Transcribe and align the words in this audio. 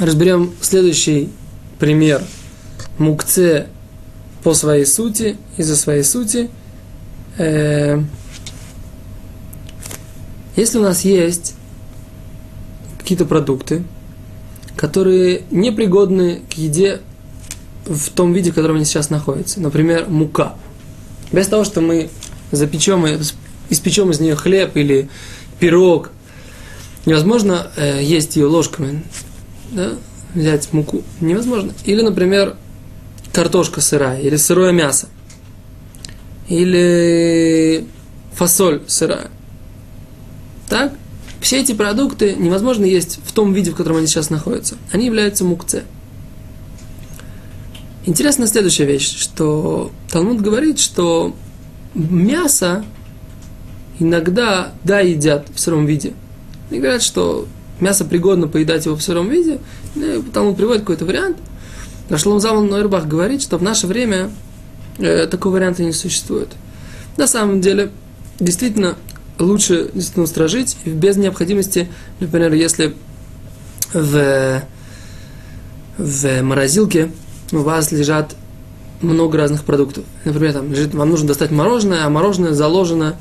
разберем 0.00 0.52
следующий 0.60 1.30
пример 1.78 2.22
мукце 2.98 3.68
по 4.42 4.54
своей 4.54 4.86
сути, 4.86 5.36
из-за 5.56 5.76
своей 5.76 6.02
сути. 6.02 6.50
Э, 7.38 8.02
если 10.56 10.78
у 10.78 10.82
нас 10.82 11.04
есть 11.04 11.54
какие-то 12.98 13.26
продукты, 13.26 13.84
которые 14.76 15.42
непригодны 15.50 16.40
к 16.48 16.54
еде 16.54 17.00
в 17.84 18.10
том 18.10 18.32
виде, 18.32 18.52
в 18.52 18.54
котором 18.54 18.76
они 18.76 18.84
сейчас 18.84 19.10
находятся. 19.10 19.60
Например, 19.60 20.06
мука. 20.08 20.54
Без 21.32 21.48
того, 21.48 21.64
что 21.64 21.80
мы 21.80 22.08
запечем, 22.50 23.06
испечем 23.68 24.10
из 24.10 24.20
нее 24.20 24.36
хлеб 24.36 24.76
или 24.76 25.08
пирог, 25.58 26.10
невозможно 27.04 27.70
э, 27.76 28.02
есть 28.02 28.36
ее 28.36 28.46
ложками. 28.46 29.02
Да? 29.70 29.94
Взять 30.34 30.72
муку 30.72 31.02
невозможно. 31.20 31.72
Или, 31.84 32.02
например, 32.02 32.56
картошка 33.32 33.80
сырая, 33.80 34.20
или 34.20 34.36
сырое 34.36 34.72
мясо, 34.72 35.08
или 36.48 37.86
фасоль 38.32 38.82
сырая. 38.86 39.30
Так? 40.68 40.92
Все 41.40 41.60
эти 41.60 41.72
продукты 41.72 42.34
невозможно 42.34 42.84
есть 42.84 43.18
в 43.24 43.32
том 43.32 43.52
виде, 43.52 43.70
в 43.70 43.76
котором 43.76 43.96
они 43.96 44.06
сейчас 44.06 44.30
находятся. 44.30 44.76
Они 44.92 45.06
являются 45.06 45.44
мукце. 45.44 45.84
Интересна 48.04 48.46
следующая 48.46 48.84
вещь, 48.84 49.16
что 49.16 49.90
Талмуд 50.10 50.40
говорит, 50.40 50.78
что 50.78 51.34
мясо 51.94 52.84
иногда, 53.98 54.72
да, 54.84 55.00
едят 55.00 55.48
в 55.54 55.60
сыром 55.60 55.86
виде. 55.86 56.14
И 56.70 56.78
говорят, 56.78 57.02
что 57.02 57.46
мясо 57.80 58.04
пригодно 58.04 58.48
поедать 58.48 58.86
его 58.86 58.96
в 58.96 59.02
сыром 59.02 59.28
виде. 59.28 59.58
Талмуд 60.32 60.56
приводит 60.56 60.82
какой-то 60.82 61.04
вариант. 61.04 61.36
Рашлом 62.08 62.40
Залман 62.40 62.68
Нойрбах 62.68 63.06
говорит, 63.06 63.40
что 63.40 63.56
в 63.56 63.62
наше 63.62 63.86
время 63.86 64.30
э, 64.98 65.26
такого 65.26 65.54
варианта 65.54 65.84
не 65.84 65.92
существует. 65.92 66.48
На 67.16 67.26
самом 67.26 67.60
деле, 67.60 67.90
действительно, 68.40 68.96
лучше 69.38 69.90
действительно 69.94 70.24
устражить 70.24 70.76
без 70.84 71.16
необходимости, 71.16 71.88
например, 72.18 72.52
если 72.52 72.94
в, 73.92 74.62
в 75.98 76.42
морозилке 76.42 77.10
у 77.52 77.58
вас 77.58 77.92
лежат 77.92 78.34
много 79.00 79.38
разных 79.38 79.64
продуктов. 79.64 80.04
Например, 80.24 80.52
там 80.52 80.70
лежит, 80.70 80.94
вам 80.94 81.10
нужно 81.10 81.28
достать 81.28 81.50
мороженое, 81.50 82.04
а 82.04 82.10
мороженое 82.10 82.52
заложено 82.52 83.16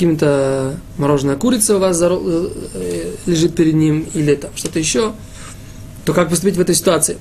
каким-то 0.00 0.78
мороженая 0.96 1.36
курица 1.36 1.76
у 1.76 1.78
вас 1.78 2.00
э, 2.00 3.12
лежит 3.26 3.54
перед 3.54 3.74
ним 3.74 4.06
или 4.14 4.34
там 4.34 4.50
что-то 4.54 4.78
еще, 4.78 5.12
то 6.06 6.14
как 6.14 6.30
поступить 6.30 6.56
в 6.56 6.60
этой 6.62 6.74
ситуации? 6.74 7.18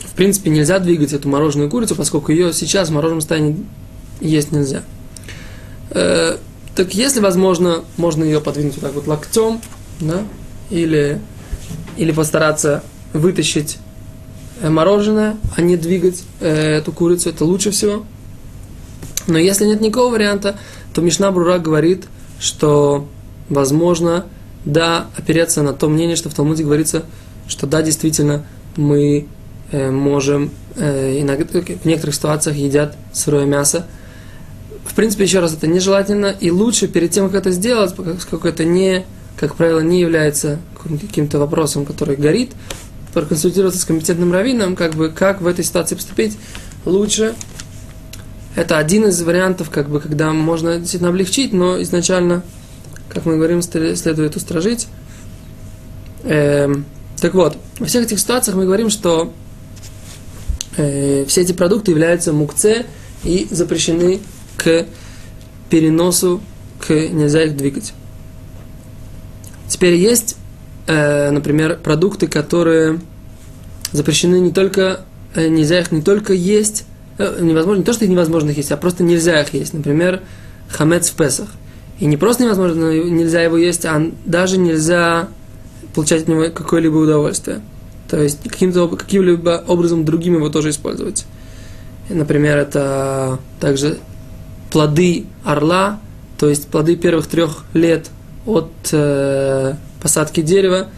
В 0.00 0.12
принципе, 0.12 0.50
нельзя 0.50 0.78
двигать 0.78 1.14
эту 1.14 1.26
мороженую 1.30 1.70
курицу, 1.70 1.96
поскольку 1.96 2.30
ее 2.30 2.52
сейчас 2.52 2.90
в 2.90 2.92
мороженом 2.92 3.22
состоянии 3.22 3.64
есть 4.20 4.52
нельзя. 4.52 4.82
Э, 5.92 6.36
так 6.76 6.92
если 6.92 7.20
возможно, 7.20 7.82
можно 7.96 8.24
ее 8.24 8.42
подвинуть 8.42 8.74
вот 8.74 8.82
так 8.82 8.92
вот 8.92 9.06
локтем, 9.06 9.62
да, 9.98 10.22
или, 10.68 11.22
или 11.96 12.12
постараться 12.12 12.82
вытащить 13.14 13.78
э, 14.60 14.68
мороженое, 14.68 15.38
а 15.56 15.62
не 15.62 15.78
двигать 15.78 16.24
э, 16.40 16.76
эту 16.76 16.92
курицу, 16.92 17.30
это 17.30 17.46
лучше 17.46 17.70
всего. 17.70 18.04
Но 19.26 19.38
если 19.38 19.64
нет 19.64 19.80
никакого 19.80 20.12
варианта, 20.12 20.58
то 20.92 21.00
Мишна 21.00 21.30
Брура 21.30 21.58
говорит, 21.58 22.04
что 22.38 23.06
возможно, 23.48 24.26
да, 24.64 25.06
опереться 25.16 25.62
на 25.62 25.72
то 25.72 25.88
мнение, 25.88 26.16
что 26.16 26.30
в 26.30 26.34
Талмуде 26.34 26.64
говорится, 26.64 27.04
что 27.46 27.66
да, 27.66 27.82
действительно, 27.82 28.44
мы 28.76 29.26
э, 29.72 29.90
можем, 29.90 30.50
э, 30.76 31.20
в 31.20 31.86
некоторых 31.86 32.14
ситуациях 32.14 32.56
едят 32.56 32.96
сырое 33.12 33.46
мясо, 33.46 33.86
в 34.88 34.94
принципе, 34.94 35.24
еще 35.24 35.40
раз, 35.40 35.54
это 35.54 35.66
нежелательно, 35.66 36.34
и 36.40 36.50
лучше 36.50 36.88
перед 36.88 37.10
тем, 37.10 37.28
как 37.28 37.40
это 37.40 37.50
сделать, 37.50 37.94
поскольку 37.94 38.48
это 38.48 38.64
не, 38.64 39.04
как 39.36 39.54
правило, 39.54 39.80
не 39.80 40.00
является 40.00 40.58
каким-то 40.82 41.38
вопросом, 41.38 41.84
который 41.84 42.16
горит, 42.16 42.52
проконсультироваться 43.12 43.80
с 43.80 43.84
компетентным 43.84 44.32
раввином, 44.32 44.76
как 44.76 44.94
бы, 44.94 45.10
как 45.10 45.40
в 45.40 45.46
этой 45.46 45.64
ситуации 45.64 45.94
поступить, 45.94 46.38
лучше. 46.84 47.34
Это 48.58 48.78
один 48.78 49.06
из 49.06 49.22
вариантов, 49.22 49.70
как 49.70 49.88
бы, 49.88 50.00
когда 50.00 50.32
можно 50.32 50.80
действительно 50.80 51.10
облегчить, 51.10 51.52
но 51.52 51.80
изначально, 51.80 52.42
как 53.08 53.24
мы 53.24 53.36
говорим, 53.36 53.62
следует 53.62 54.34
устражить. 54.34 54.88
Эм, 56.24 56.84
так 57.20 57.34
вот, 57.34 57.56
во 57.78 57.86
всех 57.86 58.06
этих 58.06 58.18
ситуациях 58.18 58.56
мы 58.56 58.64
говорим, 58.64 58.90
что 58.90 59.32
э, 60.76 61.24
все 61.28 61.42
эти 61.42 61.52
продукты 61.52 61.92
являются 61.92 62.32
мукце 62.32 62.86
и 63.22 63.46
запрещены 63.48 64.18
к 64.56 64.86
переносу, 65.70 66.40
к 66.84 66.92
нельзя 66.92 67.44
их 67.44 67.56
двигать. 67.56 67.92
Теперь 69.68 69.94
есть, 69.94 70.34
э, 70.88 71.30
например, 71.30 71.78
продукты, 71.78 72.26
которые 72.26 72.98
запрещены 73.92 74.40
не 74.40 74.50
только, 74.50 75.02
э, 75.36 75.46
нельзя 75.46 75.78
их 75.78 75.92
не 75.92 76.02
только 76.02 76.32
есть, 76.32 76.87
невозможно, 77.18 77.80
не 77.80 77.84
то, 77.84 77.92
что 77.92 78.04
их 78.04 78.10
невозможно 78.10 78.50
есть, 78.50 78.72
а 78.72 78.76
просто 78.76 79.02
нельзя 79.02 79.40
их 79.40 79.52
есть. 79.54 79.72
Например, 79.72 80.20
хамец 80.68 81.10
в 81.10 81.14
Песах. 81.14 81.48
И 81.98 82.06
не 82.06 82.16
просто 82.16 82.44
невозможно, 82.44 82.92
нельзя 82.92 83.42
его 83.42 83.56
есть, 83.56 83.84
а 83.84 84.10
даже 84.24 84.58
нельзя 84.58 85.28
получать 85.94 86.22
от 86.22 86.28
него 86.28 86.44
какое-либо 86.50 86.96
удовольствие. 86.96 87.60
То 88.08 88.22
есть 88.22 88.42
каким-то, 88.48 88.88
каким-либо 88.88 89.64
образом 89.66 90.04
другим 90.04 90.36
его 90.36 90.48
тоже 90.48 90.70
использовать. 90.70 91.26
Например, 92.08 92.56
это 92.56 93.38
также 93.60 93.98
плоды 94.70 95.26
орла, 95.44 96.00
то 96.38 96.48
есть 96.48 96.68
плоды 96.68 96.96
первых 96.96 97.26
трех 97.26 97.64
лет 97.74 98.10
от 98.46 98.70
э, 98.92 99.74
посадки 100.00 100.40
дерева, 100.40 100.88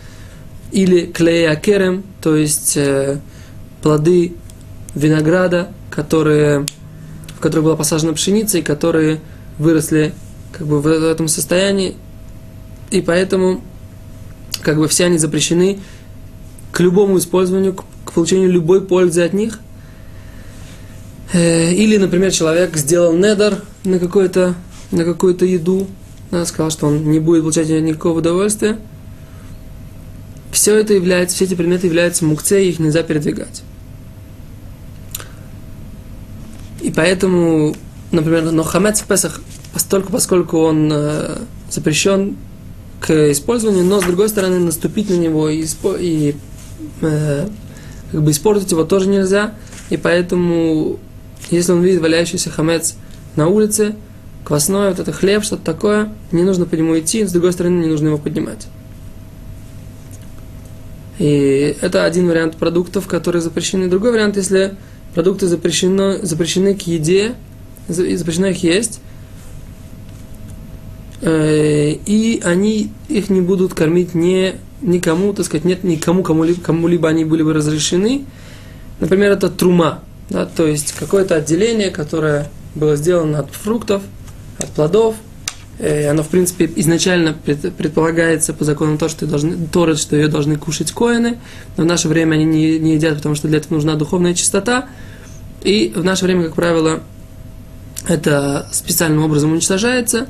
или 0.70 1.06
клея 1.06 1.56
керем, 1.56 2.04
то 2.20 2.36
есть 2.36 2.76
э, 2.76 3.18
плоды 3.82 4.34
винограда, 4.94 5.70
которые, 5.90 6.66
в 7.36 7.40
которых 7.40 7.64
была 7.64 7.76
посажена 7.76 8.12
пшеница, 8.12 8.58
и 8.58 8.62
которые 8.62 9.20
выросли 9.58 10.14
как 10.52 10.66
бы 10.66 10.80
в 10.80 10.86
этом 10.86 11.28
состоянии, 11.28 11.96
и 12.90 13.00
поэтому 13.00 13.62
как 14.62 14.78
бы 14.78 14.88
все 14.88 15.06
они 15.06 15.18
запрещены 15.18 15.78
к 16.72 16.80
любому 16.80 17.18
использованию, 17.18 17.74
к 17.74 18.12
получению 18.12 18.50
любой 18.50 18.80
пользы 18.80 19.22
от 19.22 19.32
них– 19.32 19.60
Э, 21.32 21.72
или, 21.72 21.96
например, 21.96 22.32
человек 22.32 22.76
сделал 22.76 23.14
недер 23.14 23.62
на, 23.84 23.98
какую-то, 23.98 24.54
на 24.90 25.04
какую-то 25.04 25.44
еду, 25.44 25.86
да, 26.30 26.44
сказал, 26.44 26.70
что 26.70 26.88
он 26.88 27.10
не 27.10 27.20
будет 27.20 27.42
получать 27.42 27.68
никакого 27.68 28.18
удовольствия. 28.18 28.78
Все 30.50 30.76
это 30.76 30.94
является, 30.94 31.36
все 31.36 31.44
эти 31.44 31.54
предметы 31.54 31.86
являются 31.86 32.24
мукце, 32.24 32.64
их 32.64 32.80
нельзя 32.80 33.02
передвигать. 33.02 33.62
И 36.90 36.92
поэтому, 36.92 37.76
например, 38.10 38.50
но 38.50 38.64
хамец 38.64 38.98
в 38.98 39.06
Песах, 39.06 39.40
постольку, 39.72 40.10
поскольку 40.10 40.58
он 40.58 40.90
э, 40.92 41.38
запрещен 41.70 42.36
к 42.98 43.30
использованию, 43.30 43.84
но 43.84 44.00
с 44.00 44.04
другой 44.04 44.28
стороны 44.28 44.58
наступить 44.58 45.08
на 45.08 45.14
него 45.14 45.48
и, 45.48 45.64
и 46.00 46.34
э, 47.00 47.48
как 48.10 48.22
бы 48.22 48.32
испортить 48.32 48.72
его 48.72 48.82
тоже 48.82 49.08
нельзя, 49.08 49.54
и 49.90 49.96
поэтому 49.96 50.98
если 51.52 51.70
он 51.70 51.80
видит 51.80 52.00
валяющийся 52.00 52.50
хамец 52.50 52.96
на 53.36 53.46
улице, 53.46 53.94
квасное, 54.44 54.90
вот 54.90 54.98
это 54.98 55.12
хлеб, 55.12 55.44
что-то 55.44 55.62
такое, 55.64 56.12
не 56.32 56.42
нужно 56.42 56.66
по 56.66 56.74
нему 56.74 56.98
идти, 56.98 57.24
с 57.24 57.30
другой 57.30 57.52
стороны, 57.52 57.84
не 57.84 57.88
нужно 57.88 58.08
его 58.08 58.18
поднимать. 58.18 58.66
И 61.20 61.76
это 61.82 62.06
один 62.06 62.28
вариант 62.28 62.56
продуктов, 62.56 63.06
которые 63.06 63.42
запрещены. 63.42 63.88
Другой 63.88 64.12
вариант, 64.12 64.38
если 64.38 64.76
продукты 65.14 65.48
запрещено, 65.48 66.16
запрещены 66.22 66.74
к 66.74 66.80
еде, 66.86 67.34
запрещено 67.88 68.46
их 68.46 68.62
есть, 68.62 69.00
э, 71.20 71.90
и 71.90 72.40
они 72.42 72.90
их 73.08 73.28
не 73.28 73.42
будут 73.42 73.74
кормить 73.74 74.14
не, 74.14 74.54
никому, 74.80 75.34
так 75.34 75.44
сказать, 75.44 75.66
нет 75.66 75.84
никому, 75.84 76.22
кому-либо, 76.22 76.62
кому-либо 76.62 77.10
они 77.10 77.26
были 77.26 77.42
бы 77.42 77.52
разрешены. 77.52 78.24
Например, 78.98 79.32
это 79.32 79.50
трума. 79.50 80.02
Да, 80.30 80.46
то 80.46 80.66
есть 80.66 80.92
какое-то 80.92 81.34
отделение, 81.34 81.90
которое 81.90 82.48
было 82.74 82.96
сделано 82.96 83.40
от 83.40 83.50
фруктов, 83.50 84.02
от 84.56 84.70
плодов. 84.70 85.16
Э, 85.80 86.10
оно, 86.10 86.22
в 86.22 86.28
принципе, 86.28 86.70
изначально 86.76 87.32
предполагается 87.32 88.52
по 88.52 88.64
закону 88.64 88.98
то, 88.98 89.08
что, 89.08 89.26
должны, 89.26 89.66
Торы, 89.72 89.96
что 89.96 90.14
ее 90.14 90.28
должны 90.28 90.56
кушать 90.56 90.92
коины, 90.92 91.38
но 91.78 91.84
в 91.84 91.86
наше 91.86 92.08
время 92.08 92.34
они 92.34 92.44
не, 92.44 92.78
не 92.78 92.94
едят, 92.96 93.16
потому 93.16 93.34
что 93.34 93.48
для 93.48 93.58
этого 93.58 93.74
нужна 93.74 93.94
духовная 93.94 94.34
чистота. 94.34 94.88
И 95.62 95.90
в 95.96 96.04
наше 96.04 96.26
время, 96.26 96.44
как 96.44 96.54
правило, 96.54 97.00
это 98.06 98.68
специальным 98.72 99.24
образом 99.24 99.52
уничтожается. 99.52 100.26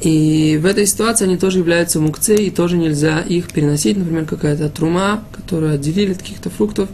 И 0.00 0.58
в 0.60 0.66
этой 0.66 0.86
ситуации 0.86 1.24
они 1.24 1.36
тоже 1.36 1.58
являются 1.58 2.00
мукцы, 2.00 2.34
и 2.34 2.50
тоже 2.50 2.76
нельзя 2.76 3.20
их 3.20 3.52
переносить. 3.52 3.96
Например, 3.96 4.24
какая-то 4.24 4.68
трума, 4.68 5.22
которую 5.32 5.72
отделили 5.72 6.12
от 6.12 6.18
каких-то 6.18 6.50
фруктов, 6.50 6.88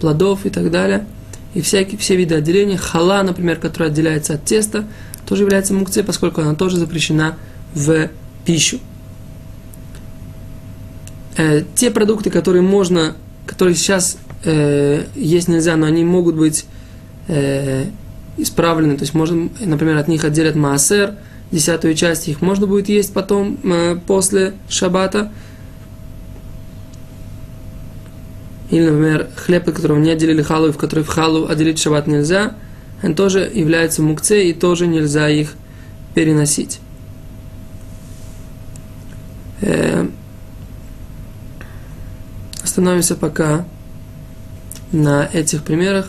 плодов 0.00 0.46
и 0.46 0.50
так 0.50 0.70
далее. 0.70 1.04
И 1.52 1.60
всякие, 1.60 1.98
все 1.98 2.16
виды 2.16 2.34
отделения. 2.34 2.78
Хала, 2.78 3.22
например, 3.22 3.56
которая 3.56 3.90
отделяется 3.90 4.34
от 4.34 4.44
теста, 4.46 4.86
тоже 5.26 5.42
является 5.42 5.74
мукцей, 5.74 6.04
поскольку 6.04 6.40
она 6.40 6.54
тоже 6.54 6.78
запрещена 6.78 7.36
в 7.74 8.10
пищу. 8.44 8.78
Э, 11.36 11.62
те 11.74 11.90
продукты, 11.90 12.30
которые 12.30 12.62
можно, 12.62 13.16
которые 13.46 13.74
сейчас 13.74 14.18
э, 14.44 15.04
есть 15.14 15.48
нельзя, 15.48 15.76
но 15.76 15.86
они 15.86 16.04
могут 16.04 16.36
быть 16.36 16.66
э, 17.28 17.86
исправлены, 18.36 18.96
то 18.96 19.02
есть 19.02 19.14
можно, 19.14 19.50
например, 19.60 19.96
от 19.96 20.08
них 20.08 20.24
отделят 20.24 20.54
маасер, 20.54 21.14
десятую 21.50 21.94
часть, 21.94 22.28
их 22.28 22.40
можно 22.40 22.66
будет 22.66 22.88
есть 22.88 23.12
потом, 23.12 23.58
э, 23.64 23.96
после 24.06 24.54
шаббата. 24.68 25.32
Или, 28.70 28.84
например, 28.84 29.28
хлеб, 29.36 29.68
от 29.68 29.74
которого 29.74 29.98
не 29.98 30.10
отделили 30.10 30.42
халу, 30.42 30.68
и 30.68 30.72
в 30.72 30.76
который 30.76 31.04
в 31.04 31.08
халу 31.08 31.46
отделить 31.46 31.78
шаббат 31.78 32.06
нельзя, 32.06 32.54
они 33.02 33.14
тоже 33.14 33.40
являются 33.40 34.02
мукце, 34.02 34.44
и 34.44 34.52
тоже 34.52 34.86
нельзя 34.86 35.28
их 35.28 35.54
переносить. 36.14 36.80
Э, 39.60 40.06
остановимся 42.62 43.16
пока 43.16 43.66
на 44.92 45.28
этих 45.32 45.62
примерах. 45.62 46.08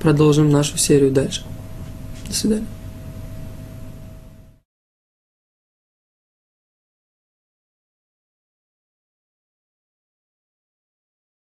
Продолжим 0.00 0.50
нашу 0.50 0.76
серию 0.78 1.10
дальше. 1.10 1.42
До 2.28 2.34
свидания. 2.34 2.66